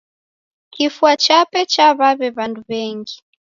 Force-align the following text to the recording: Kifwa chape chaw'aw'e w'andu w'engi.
Kifwa 0.73 1.11
chape 1.23 1.61
chaw'aw'e 1.73 2.27
w'andu 2.35 2.61
w'engi. 2.69 3.15